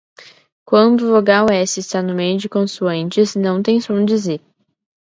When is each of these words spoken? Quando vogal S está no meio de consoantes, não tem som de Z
Quando 0.65 1.11
vogal 1.11 1.51
S 1.51 1.79
está 1.79 2.01
no 2.01 2.15
meio 2.15 2.35
de 2.39 2.49
consoantes, 2.49 3.35
não 3.35 3.61
tem 3.61 3.79
som 3.79 4.03
de 4.03 4.17
Z 4.17 4.41